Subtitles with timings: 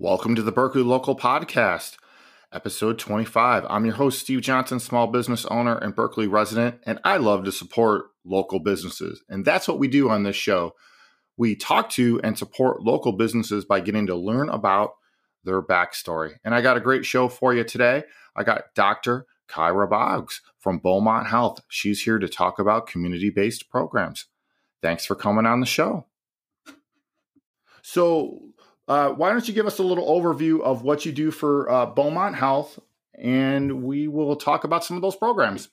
[0.00, 1.96] Welcome to the Berkley Local Podcast,
[2.52, 3.66] episode 25.
[3.68, 7.50] I'm your host, Steve Johnson, small business owner and Berkley resident, and I love to
[7.50, 9.24] support local businesses.
[9.28, 10.76] And that's what we do on this show.
[11.36, 14.92] We talk to and support local businesses by getting to learn about
[15.42, 16.36] their backstory.
[16.44, 18.04] And I got a great show for you today.
[18.36, 19.26] I got Dr.
[19.48, 21.62] Kyra Boggs from Beaumont Health.
[21.66, 24.26] She's here to talk about community based programs.
[24.80, 26.06] Thanks for coming on the show.
[27.82, 28.50] So,
[28.88, 31.86] uh, why don't you give us a little overview of what you do for uh,
[31.86, 32.78] Beaumont Health,
[33.14, 35.68] and we will talk about some of those programs.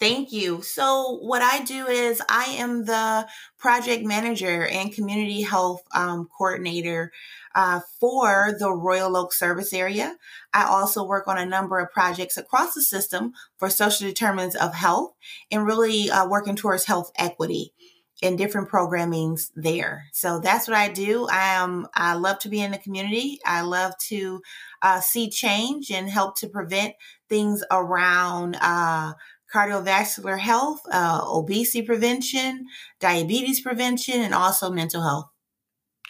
[0.00, 0.62] Thank you.
[0.62, 7.12] So, what I do is I am the project manager and community health um, coordinator
[7.54, 10.16] uh, for the Royal Oak service area.
[10.52, 14.74] I also work on a number of projects across the system for social determinants of
[14.74, 15.12] health
[15.52, 17.72] and really uh, working towards health equity
[18.22, 20.06] and different programmings there.
[20.12, 21.26] So that's what I do.
[21.30, 23.40] I am I love to be in the community.
[23.44, 24.40] I love to
[24.80, 26.94] uh, see change and help to prevent
[27.28, 29.14] things around uh,
[29.52, 32.66] cardiovascular health, uh, obesity prevention,
[33.00, 35.28] diabetes prevention, and also mental health.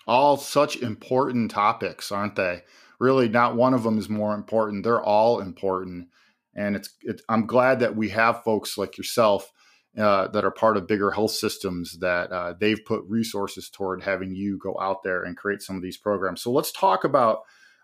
[0.06, 2.62] All such important topics, aren't they?
[2.98, 4.84] Really, not one of them is more important.
[4.84, 6.08] They're all important,
[6.54, 9.50] and it's, it's I'm glad that we have folks like yourself
[9.98, 14.34] uh, that are part of bigger health systems that uh, they've put resources toward having
[14.34, 16.40] you go out there and create some of these programs.
[16.40, 17.40] So let's talk about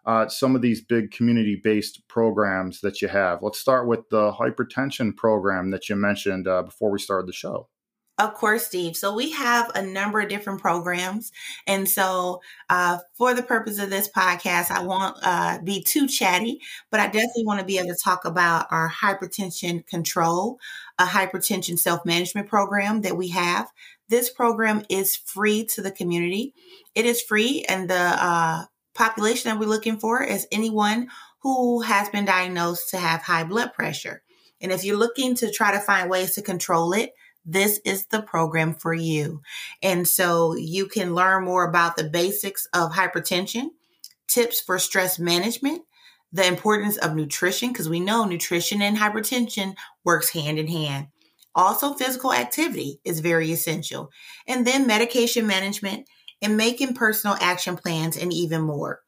[0.06, 3.42] uh, some of these big community based programs that you have.
[3.42, 7.68] Let's start with the hypertension program that you mentioned uh, before we started the show.
[8.19, 8.97] Of course, Steve.
[8.97, 11.30] So we have a number of different programs.
[11.69, 16.60] And so, uh, for the purpose of this podcast, I won't uh, be too chatty,
[16.91, 20.58] but I definitely want to be able to talk about our hypertension control,
[20.98, 23.70] a hypertension self management program that we have.
[24.08, 26.55] This program is free to the community.
[26.97, 31.09] It is free, and the uh, population that we're looking for is anyone
[31.42, 34.22] who has been diagnosed to have high blood pressure.
[34.60, 37.12] And if you're looking to try to find ways to control it,
[37.50, 39.41] this is the program for you.
[39.82, 43.69] And so you can learn more about the basics of hypertension,
[44.26, 45.82] tips for stress management,
[46.31, 51.06] the importance of nutrition, because we know nutrition and hypertension works hand in hand.
[51.54, 54.10] Also, physical activity is very essential.
[54.47, 56.06] And then medication management
[56.42, 59.00] and making personal action plans and even more.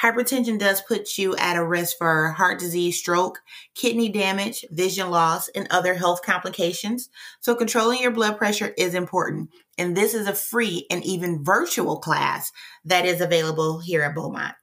[0.00, 3.40] Hypertension does put you at a risk for heart disease, stroke,
[3.74, 7.08] kidney damage, vision loss, and other health complications.
[7.40, 9.50] So controlling your blood pressure is important.
[9.78, 12.52] And this is a free and even virtual class
[12.84, 14.54] that is available here at Beaumont.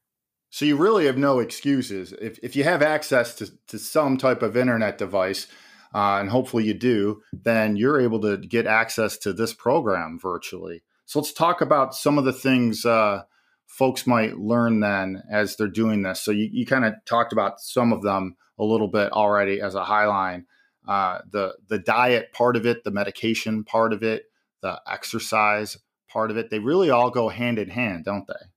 [0.49, 2.13] So you really have no excuses.
[2.13, 5.47] If, if you have access to, to some type of internet device,
[5.93, 10.83] uh, and hopefully you do, then you're able to get access to this program virtually.
[11.05, 13.23] So let's talk about some of the things uh,
[13.69, 16.19] folks might learn then as they're doing this.
[16.21, 19.75] So you, you kind of talked about some of them a little bit already as
[19.75, 20.43] a highline.
[20.87, 24.23] Uh, the the diet part of it, the medication part of it,
[24.61, 25.77] the exercise
[26.09, 28.47] part of it, they really all go hand in hand, don't they?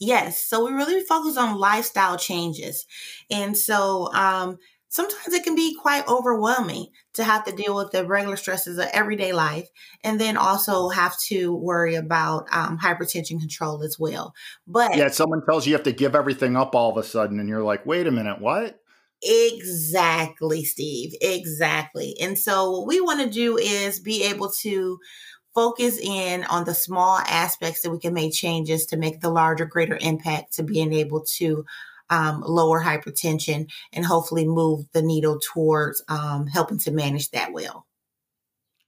[0.00, 0.42] Yes.
[0.42, 2.86] So we really focus on lifestyle changes.
[3.30, 4.58] And so um,
[4.92, 8.86] sometimes it can be quite overwhelming to have to deal with the regular stresses of
[8.92, 9.66] everyday life
[10.04, 14.34] and then also have to worry about um, hypertension control as well.
[14.66, 17.40] But yeah someone tells you you have to give everything up all of a sudden
[17.40, 18.78] and you're like wait a minute what?
[19.22, 22.14] Exactly steve exactly.
[22.20, 24.98] And so what we want to do is be able to
[25.54, 29.64] focus in on the small aspects that we can make changes to make the larger
[29.64, 31.64] greater impact to being able to
[32.12, 37.86] um, lower hypertension and hopefully move the needle towards um, helping to manage that well.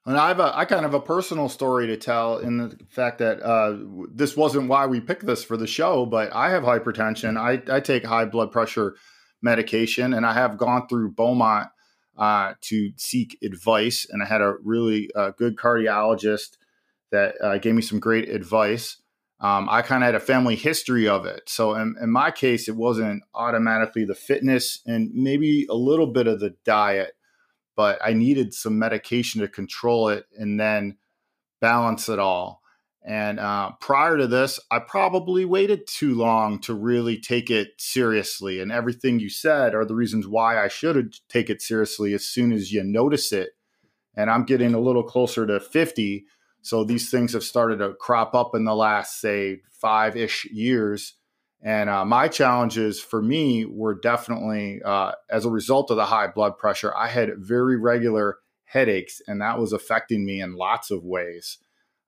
[0.06, 3.18] And I have a, I kind of a personal story to tell in the fact
[3.18, 3.78] that uh,
[4.14, 7.38] this wasn't why we picked this for the show, but I have hypertension.
[7.38, 8.96] I, I take high blood pressure
[9.40, 11.68] medication, and I have gone through Beaumont
[12.18, 14.06] uh, to seek advice.
[14.10, 16.58] And I had a really uh, good cardiologist
[17.10, 19.00] that uh, gave me some great advice
[19.40, 21.42] um, I kind of had a family history of it.
[21.48, 26.26] So in, in, my case, it wasn't automatically the fitness and maybe a little bit
[26.26, 27.12] of the diet,
[27.76, 30.98] but I needed some medication to control it and then
[31.60, 32.62] balance it all.
[33.06, 38.60] And uh, prior to this, I probably waited too long to really take it seriously.
[38.60, 42.50] And everything you said are the reasons why I should take it seriously as soon
[42.50, 43.50] as you notice it.
[44.16, 46.24] And I'm getting a little closer to 50
[46.64, 51.14] so these things have started to crop up in the last, say, five ish years.
[51.62, 56.26] And uh, my challenges for me were definitely uh, as a result of the high
[56.26, 56.94] blood pressure.
[56.96, 61.58] I had very regular headaches, and that was affecting me in lots of ways.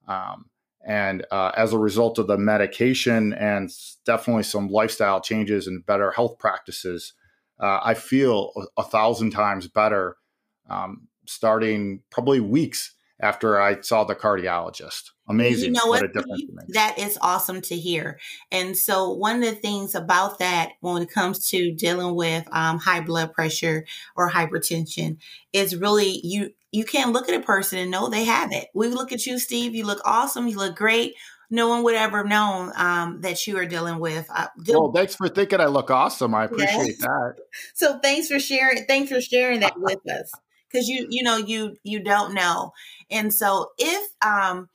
[0.09, 0.47] Um,
[0.83, 3.71] And uh, as a result of the medication and
[4.07, 7.13] definitely some lifestyle changes and better health practices,
[7.61, 10.17] uh, I feel a, a, thousand times better
[10.71, 15.13] um, starting probably weeks after I saw the cardiologist.
[15.29, 15.75] Amazing.
[15.75, 16.03] You know what?
[16.15, 18.19] what that is awesome to hear.
[18.53, 22.79] And so, one of the things about that when it comes to dealing with um,
[22.79, 23.85] high blood pressure
[24.15, 25.17] or hypertension
[25.53, 28.69] is really you you can't look at a person and know they have it.
[28.75, 29.75] We look at you, Steve.
[29.75, 30.47] You look awesome.
[30.47, 31.15] You look great.
[31.49, 34.29] No one would ever known um, that you are dealing with.
[34.35, 36.35] Uh, deal- well, thanks for thinking I look awesome.
[36.35, 36.99] I appreciate yes.
[36.99, 37.35] that.
[37.75, 38.85] So thanks for sharing.
[38.85, 40.31] Thanks for sharing that with us
[40.71, 42.73] because you you know you you don't know,
[43.11, 44.69] and so if um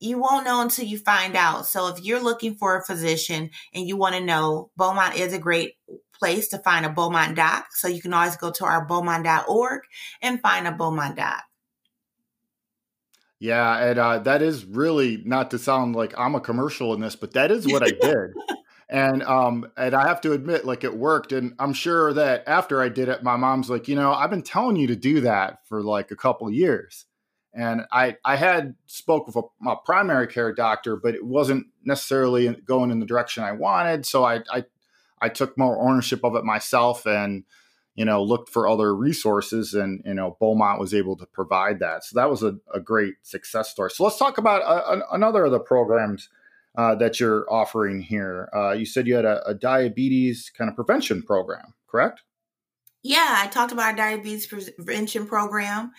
[0.00, 1.66] you won't know until you find out.
[1.66, 5.38] So if you're looking for a physician and you want to know, Beaumont is a
[5.38, 5.74] great
[6.18, 7.66] place to find a Beaumont doc.
[7.72, 9.82] So you can always go to our beaumont.org
[10.22, 11.42] and find a Beaumont doc.
[13.38, 17.16] Yeah, and uh, that is really not to sound like I'm a commercial in this,
[17.16, 18.32] but that is what I did.
[18.90, 21.30] And um, and I have to admit, like it worked.
[21.30, 24.42] And I'm sure that after I did it, my mom's like, you know, I've been
[24.42, 27.06] telling you to do that for like a couple years.
[27.54, 32.48] And I I had spoke with a, a primary care doctor, but it wasn't necessarily
[32.64, 34.06] going in the direction I wanted.
[34.06, 34.64] So I I
[35.22, 37.44] I took more ownership of it myself and
[37.94, 42.02] you know looked for other resources and you know Beaumont was able to provide that.
[42.02, 43.90] So that was a, a great success story.
[43.90, 46.28] So let's talk about a, a, another of the programs
[46.76, 48.48] uh, that you're offering here.
[48.54, 52.22] Uh, you said you had a, diabetes kind of prevention program, correct?
[53.02, 55.92] Yeah, I talked about our diabetes prevention program.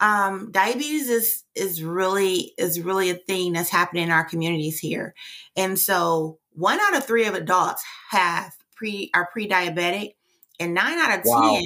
[0.00, 5.14] Um, diabetes is is really is really a thing that's happening in our communities here,
[5.54, 10.14] and so one out of three of adults have pre are pre-diabetic,
[10.58, 11.52] and nine out of wow.
[11.54, 11.64] ten,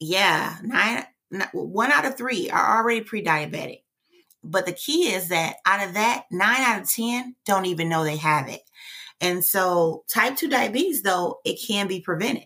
[0.00, 1.04] yeah, nine
[1.52, 3.83] one out of three are already pre-diabetic.
[4.44, 8.04] But the key is that out of that, nine out of ten don't even know
[8.04, 8.60] they have it.
[9.20, 12.44] And so type 2 diabetes, though, it can be prevented.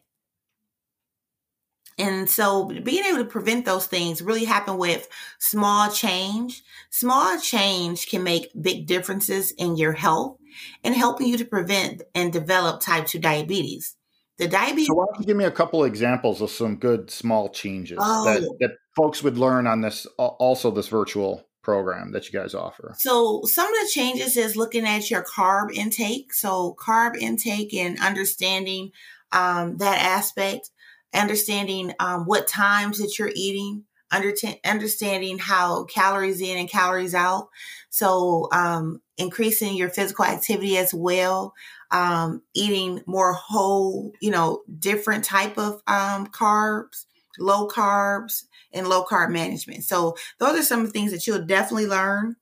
[1.98, 5.08] And so being able to prevent those things really happen with
[5.40, 6.62] small change.
[6.90, 10.36] Small change can make big differences in your health
[10.84, 13.96] and helping you to prevent and develop type 2 diabetes.
[14.36, 14.86] The diabetes.
[14.86, 17.98] So, why don't you give me a couple of examples of some good small changes
[18.00, 18.24] oh.
[18.24, 22.94] that, that folks would learn on this, also this virtual program that you guys offer?
[22.98, 26.32] So, some of the changes is looking at your carb intake.
[26.32, 28.90] So, carb intake and understanding
[29.32, 30.70] um, that aspect
[31.14, 34.32] understanding um, what times that you're eating, under
[34.64, 37.48] understanding how calories in and calories out.
[37.90, 41.54] So, um, increasing your physical activity as well,
[41.90, 47.04] um, eating more whole, you know, different type of um, carbs,
[47.38, 49.84] low carbs, and low carb management.
[49.84, 52.36] So, those are some of the things that you'll definitely learn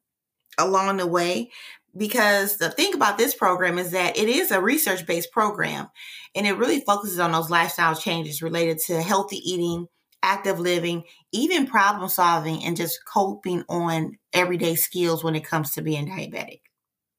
[0.58, 1.50] along the way
[1.96, 5.88] because the thing about this program is that it is a research based program
[6.34, 9.86] and it really focuses on those lifestyle changes related to healthy eating,
[10.22, 15.82] active living, even problem solving, and just coping on everyday skills when it comes to
[15.82, 16.60] being diabetic.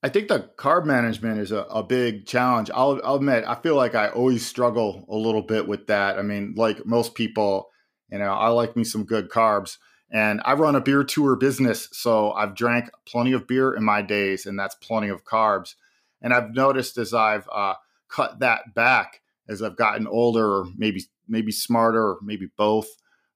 [0.03, 2.69] I think the carb management is a, a big challenge.
[2.73, 6.19] I'll, I'll admit, I feel like I always struggle a little bit with that.
[6.19, 7.69] I mean, like most people,
[8.11, 9.77] you know, I like me some good carbs
[10.09, 14.01] and I run a beer tour business, so I've drank plenty of beer in my
[14.01, 15.75] days, and that's plenty of carbs.
[16.21, 17.73] And I've noticed as I've uh,
[18.07, 22.87] cut that back, as I've gotten older, or maybe maybe smarter, or maybe both,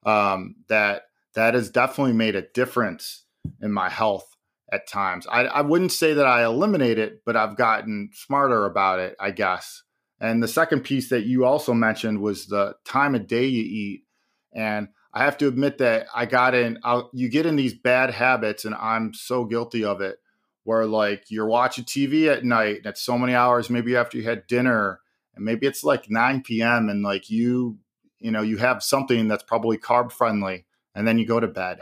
[0.06, 1.02] um, that
[1.34, 3.24] that has definitely made a difference
[3.60, 4.36] in my health
[4.72, 5.26] at times.
[5.30, 9.30] I, I wouldn't say that I eliminate it, but I've gotten smarter about it, I
[9.30, 9.82] guess.
[10.18, 14.04] And the second piece that you also mentioned was the time of day you eat.
[14.54, 16.78] And I have to admit that I got in.
[16.82, 20.16] I'll, you get in these bad habits, and I'm so guilty of it.
[20.64, 24.22] Where like you're watching TV at night, and it's so many hours, maybe after you
[24.22, 25.00] had dinner,
[25.34, 26.88] and maybe it's like 9 p.m.
[26.88, 27.78] and like you,
[28.20, 31.80] you know, you have something that's probably carb friendly, and then you go to bed.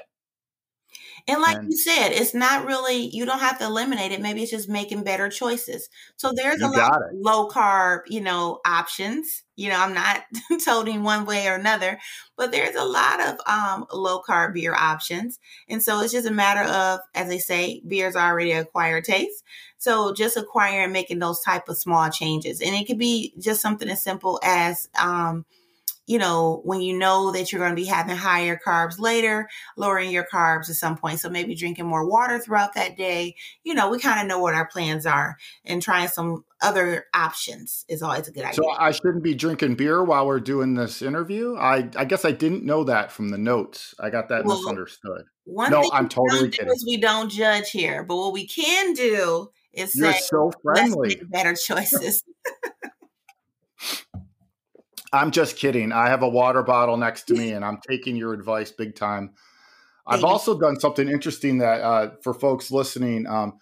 [1.26, 4.20] And like and, you said, it's not really, you don't have to eliminate it.
[4.20, 5.88] Maybe it's just making better choices.
[6.16, 9.42] So there's a lot of low carb, you know, options.
[9.56, 10.22] You know, I'm not
[10.64, 11.98] toting one way or another,
[12.36, 15.38] but there's a lot of um, low carb beer options.
[15.68, 19.44] And so it's just a matter of, as they say, beer's already acquired taste.
[19.78, 22.60] So just acquiring, making those type of small changes.
[22.60, 25.44] And it could be just something as simple as, um,
[26.10, 30.10] you know, when you know that you're going to be having higher carbs later, lowering
[30.10, 31.20] your carbs at some point.
[31.20, 33.36] So maybe drinking more water throughout that day.
[33.62, 37.84] You know, we kind of know what our plans are and trying some other options
[37.88, 38.54] is always a good idea.
[38.54, 41.54] So I shouldn't be drinking beer while we're doing this interview.
[41.56, 43.94] I, I guess I didn't know that from the notes.
[44.00, 45.26] I got that well, misunderstood.
[45.44, 46.74] One no, I'm totally kidding.
[46.88, 51.22] We don't judge here, but what we can do is You're say, so friendly.
[51.30, 52.24] better choices.
[55.12, 55.92] I'm just kidding.
[55.92, 59.32] I have a water bottle next to me, and I'm taking your advice big time.
[60.06, 63.58] I've also done something interesting that uh, for folks listening, um,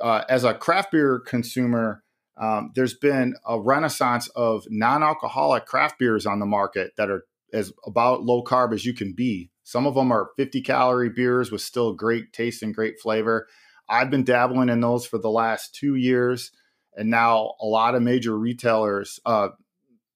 [0.00, 2.04] uh, as a craft beer consumer,
[2.40, 7.72] um, there's been a renaissance of non-alcoholic craft beers on the market that are as
[7.84, 9.50] about low carb as you can be.
[9.64, 13.46] Some of them are 50 calorie beers with still great taste and great flavor.
[13.88, 16.52] I've been dabbling in those for the last two years,
[16.94, 19.48] and now a lot of major retailers, uh,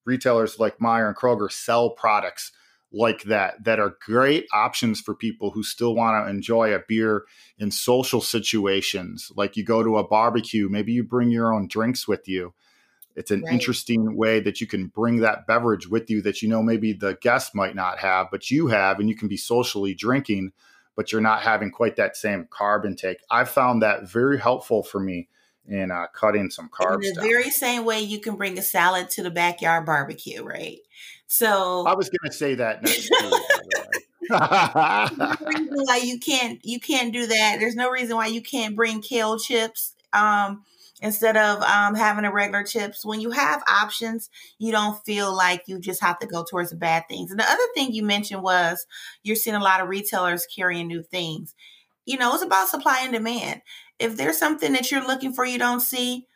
[0.05, 2.53] retailers like Meijer and Kroger sell products
[2.95, 7.25] like that that are great options for people who still want to enjoy a beer
[7.59, 9.33] in social situations.
[9.37, 12.55] Like you go to a barbecue maybe you bring your own drinks with you.
[13.17, 13.53] It's an right.
[13.53, 17.17] interesting way that you can bring that beverage with you that you know maybe the
[17.21, 20.53] guest might not have but you have and you can be socially drinking
[20.97, 23.19] but you're not having quite that same carb intake.
[23.29, 25.29] I've found that very helpful for me
[25.69, 26.95] and uh, cutting some carbs.
[26.95, 27.25] In the down.
[27.25, 30.79] very same way you can bring a salad to the backyard barbecue, right?
[31.27, 33.11] So I was going to say that next.
[34.29, 37.57] why you can't you can't do that.
[37.59, 40.65] There's no reason why you can't bring kale chips um,
[41.03, 43.05] instead of um, having a regular chips.
[43.05, 46.77] When you have options, you don't feel like you just have to go towards the
[46.77, 47.31] bad things.
[47.31, 48.87] And the other thing you mentioned was
[49.23, 51.55] you're seeing a lot of retailers carrying new things.
[52.07, 53.63] You know, it's about supply and demand
[53.99, 56.27] if there's something that you're looking for you don't see,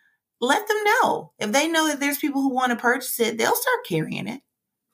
[0.41, 1.33] let them know.
[1.39, 4.41] If they know that there's people who want to purchase it, they'll start carrying it.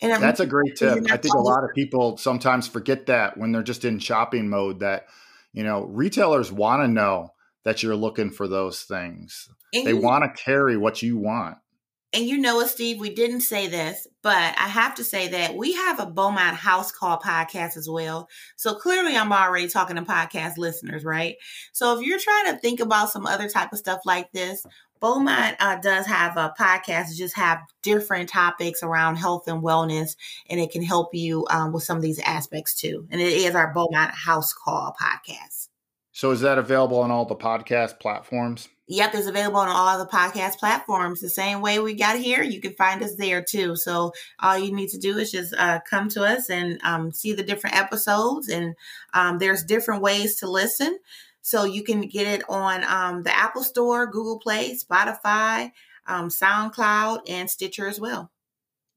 [0.00, 1.04] And that's a great tip.
[1.10, 4.80] I think a lot of people sometimes forget that when they're just in shopping mode
[4.80, 5.06] that,
[5.52, 7.30] you know, retailers want to know
[7.64, 9.48] that you're looking for those things.
[9.72, 11.58] And they want to carry what you want
[12.14, 15.56] and you know what, Steve, we didn't say this, but I have to say that
[15.56, 18.28] we have a Beaumont House Call podcast as well.
[18.54, 21.36] So clearly, I'm already talking to podcast listeners, right?
[21.72, 24.64] So if you're trying to think about some other type of stuff like this,
[25.00, 30.16] Beaumont uh, does have a podcast, just have different topics around health and wellness,
[30.48, 33.06] and it can help you um, with some of these aspects too.
[33.10, 35.68] And it is our Beaumont House Call podcast.
[36.12, 38.68] So is that available on all the podcast platforms?
[38.86, 41.20] Yep, it's available on all the podcast platforms.
[41.20, 43.76] The same way we got here, you can find us there too.
[43.76, 47.32] So all you need to do is just uh, come to us and um, see
[47.32, 48.74] the different episodes, and
[49.14, 50.98] um, there's different ways to listen.
[51.40, 55.72] So you can get it on um, the Apple Store, Google Play, Spotify,
[56.06, 58.30] um, SoundCloud, and Stitcher as well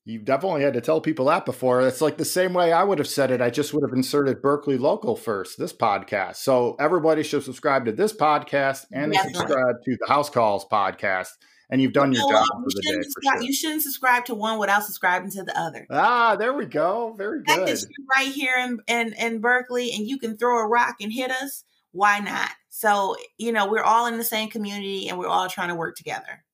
[0.08, 1.82] you definitely had to tell people that before.
[1.82, 3.42] It's like the same way I would have said it.
[3.42, 6.38] I just would have inserted Berkley Local first, this podcast.
[6.38, 11.32] So everybody should subscribe to this podcast and yes, subscribe to the House Calls podcast.
[11.70, 13.10] And you've done you your job for the day.
[13.14, 13.42] For sure.
[13.44, 15.86] You shouldn't subscribe to one without subscribing to the other.
[15.92, 17.14] Ah, there we go.
[17.18, 17.78] Very good.
[18.16, 21.66] Right here in, in, in Berkley, and you can throw a rock and hit us.
[21.92, 22.52] Why not?
[22.70, 25.98] So, you know, we're all in the same community and we're all trying to work
[25.98, 26.46] together.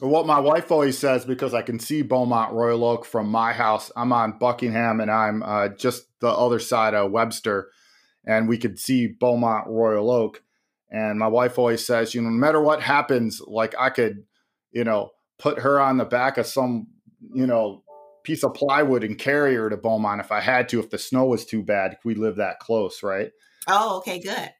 [0.00, 3.90] What my wife always says, because I can see Beaumont Royal Oak from my house,
[3.96, 7.70] I'm on Buckingham and I'm uh, just the other side of Webster,
[8.26, 10.42] and we could see Beaumont Royal Oak.
[10.90, 14.24] And my wife always says, you know, no matter what happens, like I could,
[14.70, 16.88] you know, put her on the back of some,
[17.34, 17.82] you know,
[18.22, 21.24] piece of plywood and carry her to Beaumont if I had to, if the snow
[21.24, 23.30] was too bad, we live that close, right?
[23.66, 24.50] Oh, okay, good.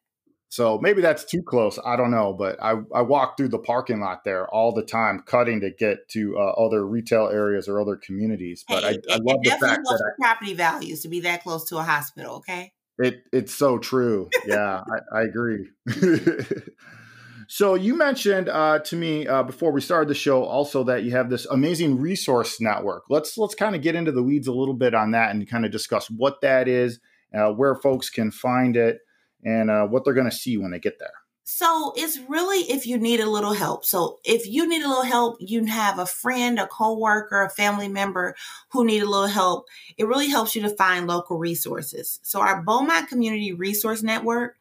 [0.49, 1.79] So maybe that's too close.
[1.85, 5.23] I don't know, but I, I walk through the parking lot there all the time,
[5.27, 8.65] cutting to get to uh, other retail areas or other communities.
[8.69, 11.65] But hey, I, I love the fact that I, property values to be that close
[11.71, 12.37] to a hospital.
[12.37, 14.31] Okay, it it's so true.
[14.47, 15.69] Yeah, I, I, agree.
[17.49, 21.11] so you mentioned uh, to me uh, before we started the show also that you
[21.11, 23.03] have this amazing resource network.
[23.11, 25.67] Let's let's kind of get into the weeds a little bit on that and kind
[25.67, 27.01] of discuss what that is,
[27.37, 29.01] uh, where folks can find it
[29.45, 31.13] and uh, what they're going to see when they get there.
[31.49, 33.85] So it's really if you need a little help.
[33.85, 37.87] So if you need a little help, you have a friend, a coworker, a family
[37.87, 38.35] member
[38.73, 39.67] who need a little help.
[39.97, 42.19] It really helps you to find local resources.
[42.25, 44.57] So our Beaumont Community Resource Network,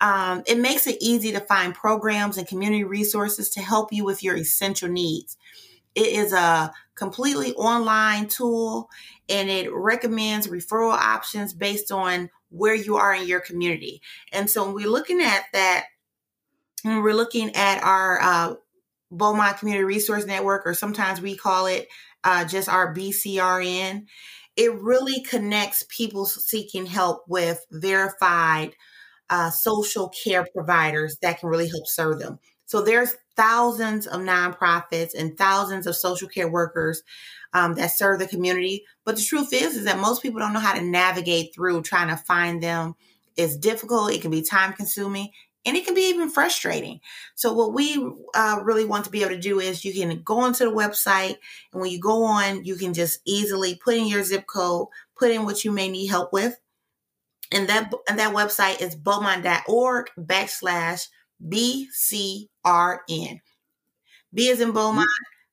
[0.00, 4.22] um, it makes it easy to find programs and community resources to help you with
[4.22, 5.36] your essential needs.
[5.96, 8.88] It is a completely online tool
[9.28, 14.02] and it recommends referral options based on where you are in your community.
[14.32, 15.86] And so when we're looking at that,
[16.82, 18.54] when we're looking at our uh,
[19.10, 21.88] Beaumont Community Resource Network, or sometimes we call it
[22.24, 24.06] uh, just our BCRN,
[24.56, 28.74] it really connects people seeking help with verified
[29.30, 32.38] uh, social care providers that can really help serve them.
[32.66, 37.02] So there's thousands of nonprofits and thousands of social care workers
[37.52, 38.84] um, that serve the community.
[39.04, 42.08] But the truth is, is that most people don't know how to navigate through trying
[42.08, 42.94] to find them.
[43.36, 44.12] It's difficult.
[44.12, 45.30] It can be time consuming
[45.64, 47.00] and it can be even frustrating.
[47.34, 47.96] So what we
[48.34, 51.36] uh, really want to be able to do is you can go onto the website
[51.72, 55.30] and when you go on, you can just easily put in your zip code, put
[55.30, 56.58] in what you may need help with.
[57.52, 61.08] And that, and that website is beaumont.org backslash
[61.48, 63.40] BCRN.
[64.34, 65.08] B is in Beaumont.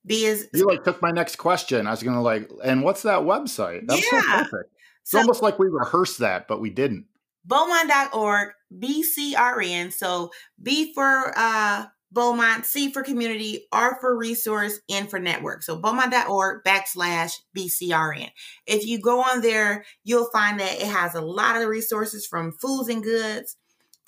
[0.05, 1.87] B is you like took my next question.
[1.87, 3.87] I was gonna like, and what's that website?
[3.87, 4.21] That's yeah.
[4.21, 4.73] so perfect.
[5.01, 7.05] It's so, almost like we rehearsed that, but we didn't.
[7.45, 9.91] Beaumont.org, BCRN.
[9.91, 10.31] So
[10.61, 15.61] B for uh Beaumont, C for community, R for resource, N for network.
[15.61, 18.29] So beaumont.org backslash BCRN.
[18.65, 22.53] If you go on there, you'll find that it has a lot of resources from
[22.53, 23.57] foods and goods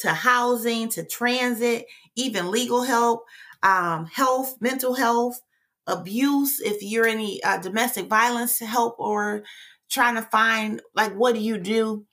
[0.02, 3.26] to housing to transit, even legal help,
[3.64, 5.42] um, health, mental health,
[5.88, 6.60] abuse.
[6.60, 9.44] If you're any uh, domestic violence help or
[9.90, 12.06] trying to find like what do you do,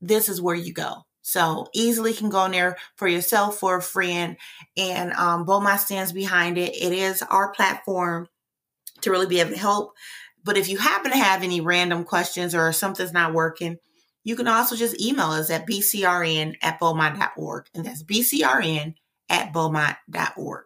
[0.00, 1.04] this is where you go.
[1.22, 4.36] So easily can go in there for yourself, for a friend,
[4.76, 6.74] and um, Beaumont stands behind it.
[6.74, 8.28] It is our platform
[9.02, 9.92] to really be able to help.
[10.44, 13.78] But if you happen to have any random questions or something's not working,
[14.24, 17.66] you can also just email us at bcrn at beaumont.org.
[17.74, 18.94] And that's bcrn
[19.28, 20.64] at beaumont.org.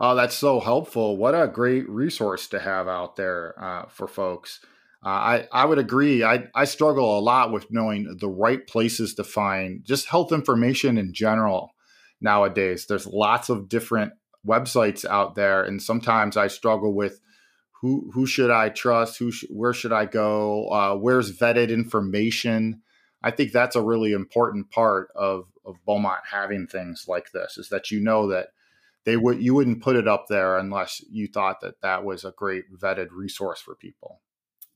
[0.00, 1.16] Oh, that's so helpful.
[1.16, 4.60] What a great resource to have out there uh, for folks.
[5.04, 6.24] Uh, I, I would agree.
[6.24, 10.98] I, I struggle a lot with knowing the right places to find just health information
[10.98, 11.72] in general
[12.20, 12.86] nowadays.
[12.86, 14.12] There's lots of different
[14.46, 17.20] websites out there, and sometimes I struggle with
[17.80, 19.18] who who should I trust?
[19.18, 20.68] Who sh- where should I go?
[20.68, 22.82] Uh, where's vetted information?
[23.22, 27.68] I think that's a really important part of of Beaumont having things like this is
[27.68, 28.48] that you know that
[29.04, 32.32] they would you wouldn't put it up there unless you thought that that was a
[32.32, 34.20] great vetted resource for people.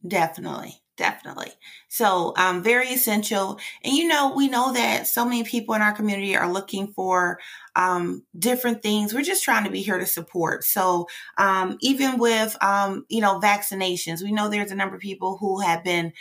[0.06, 0.82] Definitely.
[0.98, 1.50] Definitely.
[1.88, 3.58] So, um, very essential.
[3.82, 7.40] And you know, we know that so many people in our community are looking for
[7.74, 9.14] um, different things.
[9.14, 10.64] We're just trying to be here to support.
[10.64, 11.06] So,
[11.38, 15.60] um, even with, um, you know, vaccinations, we know there's a number of people who
[15.60, 16.12] have been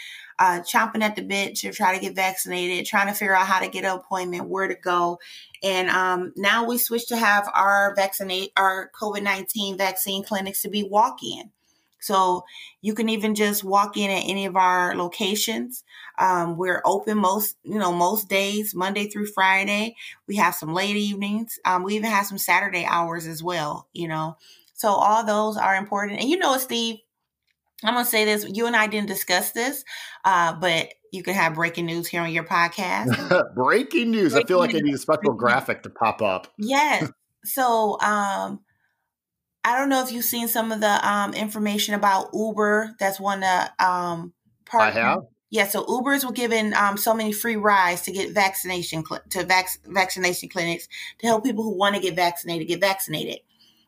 [0.41, 3.59] uh, chomping at the bit to try to get vaccinated, trying to figure out how
[3.59, 5.19] to get an appointment, where to go.
[5.61, 10.69] And um, now we switched to have our vaccinate our COVID nineteen vaccine clinics to
[10.69, 11.51] be walk in.
[11.99, 12.43] So
[12.81, 15.83] you can even just walk in at any of our locations.
[16.17, 19.95] Um, we're open most, you know, most days, Monday through Friday.
[20.27, 21.59] We have some late evenings.
[21.63, 24.37] Um, we even have some Saturday hours as well, you know.
[24.73, 26.19] So all those are important.
[26.19, 26.97] And you know, Steve,
[27.83, 28.45] I'm gonna say this.
[28.47, 29.83] You and I didn't discuss this,
[30.23, 33.53] uh, but you can have breaking news here on your podcast.
[33.55, 34.33] breaking news.
[34.33, 34.81] Breaking I feel like news.
[34.81, 36.47] I need a special graphic to pop up.
[36.57, 37.09] Yes.
[37.43, 38.59] So um
[39.63, 42.95] I don't know if you've seen some of the um, information about Uber.
[42.99, 44.33] That's one of um,
[44.65, 44.83] part.
[44.83, 45.19] I have.
[45.51, 49.43] Yeah, so Ubers were given um, so many free rides to get vaccination cl- to
[49.43, 50.87] vac- vaccination clinics
[51.19, 53.39] to help people who want to get vaccinated get vaccinated.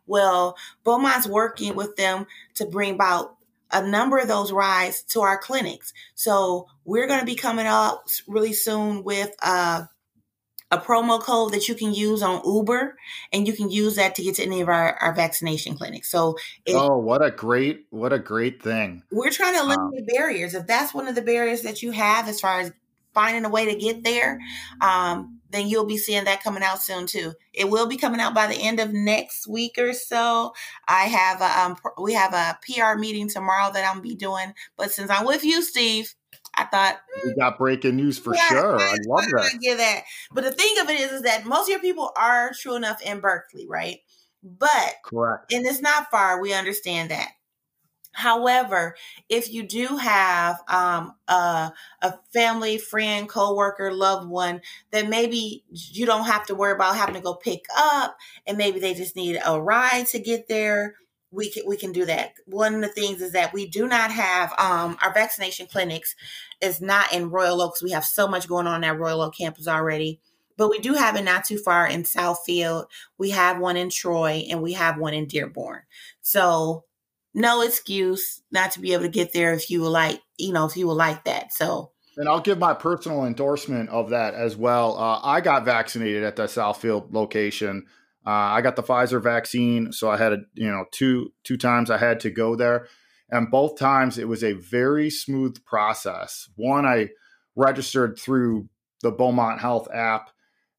[0.06, 3.38] Well, Beaumont's working with them to bring about
[3.72, 5.94] a number of those rides to our clinics.
[6.16, 9.86] So we're going to be coming up really soon with uh,
[10.74, 12.98] a promo code that you can use on Uber,
[13.32, 16.10] and you can use that to get to any of our, our vaccination clinics.
[16.10, 19.04] So, if, oh, what a great, what a great thing!
[19.12, 20.56] We're trying to eliminate barriers.
[20.56, 22.72] If that's one of the barriers that you have as far as
[23.14, 24.40] finding a way to get there,
[24.82, 27.34] um, then you'll be seeing that coming out soon too.
[27.54, 30.54] It will be coming out by the end of next week or so.
[30.88, 34.92] I have a, um, we have a PR meeting tomorrow that I'm be doing, but
[34.92, 36.14] since I'm with you, Steve,
[36.56, 38.80] I thought we hmm, got breaking news for yeah, sure.
[38.80, 39.52] I love that.
[39.54, 40.04] I Get that.
[40.32, 43.02] But the thing of it is, is that most of your people are true enough
[43.02, 44.00] in Berkley, right?
[44.44, 46.42] But correct, and it's not far.
[46.42, 47.30] We understand that.
[48.14, 48.96] However,
[49.28, 56.06] if you do have um, a, a family, friend, coworker, loved one that maybe you
[56.06, 58.16] don't have to worry about having to go pick up,
[58.48, 60.96] and maybe they just need a ride to get there,
[61.34, 62.34] we can we can do that.
[62.46, 66.16] One of the things is that we do not have um, our vaccination clinics
[66.62, 69.36] is not in Royal Oak because we have so much going on at Royal Oak
[69.36, 70.20] campus already.
[70.56, 72.86] But we do have it not too far in Southfield.
[73.18, 75.82] We have one in Troy and we have one in Dearborn.
[76.22, 76.84] So
[77.34, 80.66] no excuse not to be able to get there if you would like, you know,
[80.66, 81.54] if you would like that.
[81.54, 84.98] So and I'll give my personal endorsement of that as well.
[84.98, 87.86] Uh, I got vaccinated at the Southfield location.
[88.26, 91.90] Uh, I got the Pfizer vaccine, so I had a you know two two times
[91.90, 92.88] I had to go there,
[93.30, 96.50] And both times it was a very smooth process.
[96.56, 97.10] One, I
[97.56, 98.70] registered through
[99.02, 100.30] the Beaumont Health app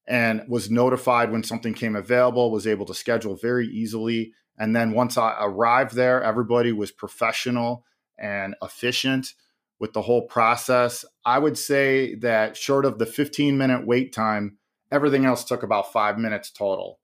[0.07, 4.33] and was notified when something came available, was able to schedule very easily.
[4.57, 7.85] And then once I arrived there, everybody was professional
[8.17, 9.33] and efficient
[9.79, 11.03] with the whole process.
[11.25, 14.57] I would say that short of the 15 minute wait time,
[14.91, 16.99] everything else took about five minutes total.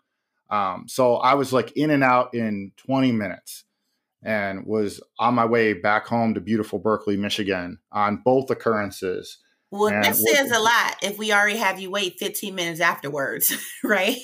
[0.50, 3.64] Um, so I was like in and out in 20 minutes
[4.24, 9.40] and was on my way back home to beautiful Berkley, Michigan on both occurrences.
[9.72, 13.56] Well, and that says a lot if we already have you wait 15 minutes afterwards,
[13.84, 14.18] right?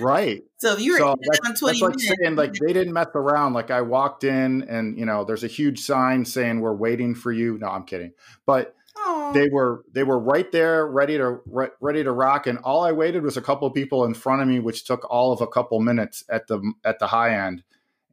[0.00, 0.42] Right.
[0.56, 2.06] So if you were so that's, 20 that's like minutes.
[2.06, 3.52] saying like they didn't mess around.
[3.52, 7.30] Like I walked in and you know there's a huge sign saying we're waiting for
[7.30, 7.58] you.
[7.58, 8.12] No, I'm kidding.
[8.46, 9.34] But Aww.
[9.34, 12.92] they were they were right there ready to re- ready to rock and all I
[12.92, 15.46] waited was a couple of people in front of me which took all of a
[15.46, 17.62] couple minutes at the at the high end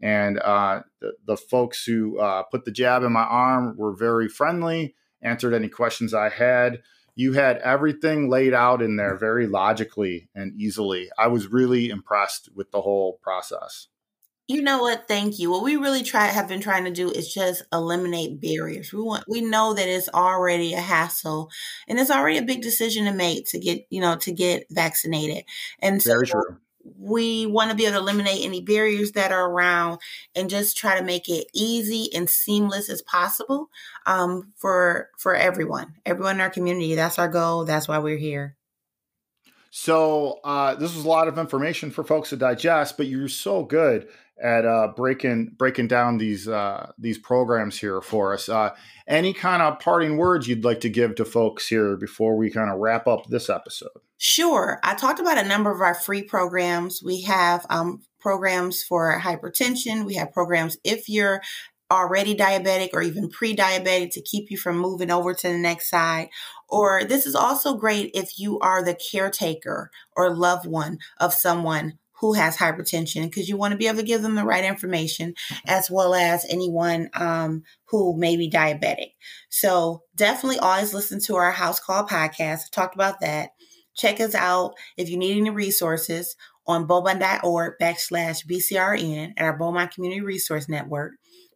[0.01, 4.27] and uh, the, the, folks who uh, put the jab in my arm were very
[4.29, 6.81] friendly, answered any questions I had.
[7.15, 11.09] You had everything laid out in there very logically and easily.
[11.17, 13.87] I was really impressed with the whole process.
[14.47, 15.07] You know what?
[15.09, 15.51] Thank you.
[15.51, 18.93] What we really try have been trying to do is just eliminate barriers.
[18.93, 21.49] We want we know that it's already a hassle
[21.87, 25.43] and it's already a big decision to make to get, you know, to get vaccinated.
[25.79, 26.59] And so Very true
[26.97, 29.99] we want to be able to eliminate any barriers that are around
[30.35, 33.69] and just try to make it easy and seamless as possible
[34.05, 38.55] um, for for everyone everyone in our community that's our goal that's why we're here
[39.69, 43.63] so uh, this was a lot of information for folks to digest but you're so
[43.63, 44.07] good
[44.41, 48.49] at uh, breaking breaking down these uh, these programs here for us.
[48.49, 48.69] Uh,
[49.07, 52.69] any kind of parting words you'd like to give to folks here before we kind
[52.69, 53.89] of wrap up this episode?
[54.17, 54.79] Sure.
[54.83, 57.03] I talked about a number of our free programs.
[57.03, 60.05] We have um, programs for hypertension.
[60.05, 61.41] We have programs if you're
[61.89, 66.29] already diabetic or even pre-diabetic to keep you from moving over to the next side.
[66.67, 71.97] Or this is also great if you are the caretaker or loved one of someone
[72.19, 75.35] who has hypertension because you want to be able to give them the right information
[75.67, 79.11] as well as anyone um, who may be diabetic.
[79.49, 82.61] So definitely always listen to our house call podcast.
[82.61, 83.51] I talked about that.
[83.97, 89.93] Check us out if you need any resources on beaumont.org backslash BCRN at our Beaumont
[89.93, 91.13] Community Resource Network.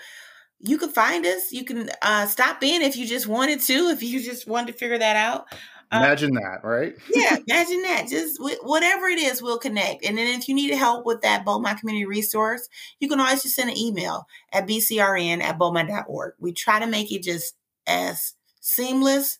[0.61, 1.53] you can find us.
[1.53, 4.79] You can uh, stop in if you just wanted to, if you just wanted to
[4.79, 5.47] figure that out.
[5.91, 6.95] Uh, imagine that, right?
[7.15, 8.07] yeah, imagine that.
[8.09, 10.05] Just whatever it is, we'll connect.
[10.05, 13.57] And then if you need help with that Beaumont Community Resource, you can always just
[13.57, 16.35] send an email at bcrn at beaumont.org.
[16.39, 17.55] We try to make it just
[17.87, 19.39] as seamless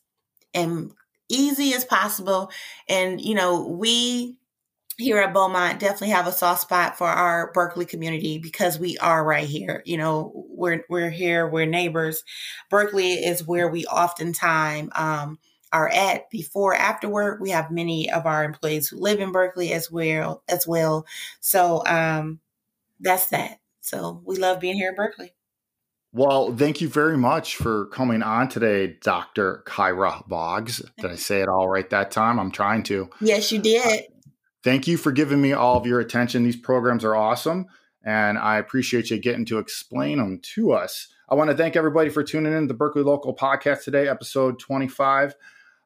[0.53, 0.91] and
[1.29, 2.51] easy as possible.
[2.89, 4.37] And, you know, we
[4.99, 9.25] here at Beaumont definitely have a soft spot for our Berkley community because we are
[9.25, 9.83] right here.
[9.85, 12.25] You know, we're we're here, we're neighbors.
[12.71, 15.39] Berkley is where we oftentimes um,
[15.73, 17.41] are at before after work.
[17.41, 21.07] We have many of our employees who live in Berkley as well as well.
[21.41, 22.41] So um,
[23.01, 23.59] that's that.
[23.81, 25.35] So we love being here at Berkley.
[26.15, 29.65] Well, thank you very much for coming on today, Dr.
[29.67, 30.83] Kyra Boggs.
[30.99, 32.39] Did I say it all right that time?
[32.39, 33.09] I'm trying to.
[33.23, 34.05] Yes, you did.
[34.63, 36.45] Thank you for giving me all of your attention.
[36.45, 37.67] These programs are awesome,
[38.05, 41.09] and I appreciate you getting to explain them to us.
[41.29, 44.61] I want to thank everybody for tuning in to the Berkley Local Podcast today, episode
[44.61, 45.35] 25.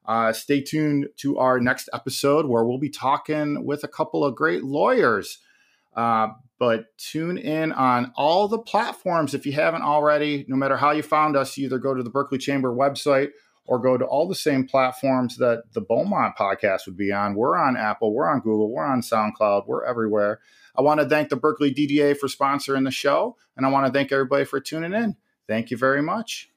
[0.05, 4.35] Uh, stay tuned to our next episode where we'll be talking with a couple of
[4.35, 5.39] great lawyers.
[5.95, 10.45] Uh, but tune in on all the platforms if you haven't already.
[10.49, 13.31] No matter how you found us, you either go to the Berkley Chamber website
[13.67, 17.35] or go to all the same platforms that the Beaumont podcast would be on.
[17.35, 20.41] We're on Apple, we're on Google, we're on SoundCloud, we're everywhere.
[20.77, 23.93] I want to thank the Berkley DDA for sponsoring the show, and I want to
[23.93, 25.17] thank everybody for tuning in.
[25.49, 26.51] Thank you very much.